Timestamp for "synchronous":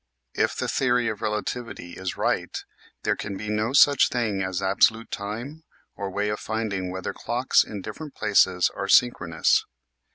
8.87-9.63